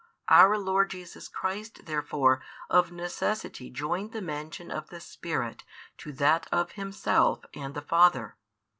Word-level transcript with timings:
Our 0.29 0.57
Lord 0.57 0.89
Jesus 0.89 1.27
Christ 1.27 1.85
therefore 1.85 2.41
of 2.71 2.91
necessity 2.91 3.69
joined 3.69 4.13
the 4.13 4.21
mention 4.23 4.69
|431 4.69 4.77
of 4.79 4.89
the 4.89 4.99
Spirit 4.99 5.63
to 5.99 6.11
that 6.13 6.47
of 6.51 6.71
Himself 6.71 7.45
and 7.53 7.75
the 7.75 7.83
Father. 7.83 8.35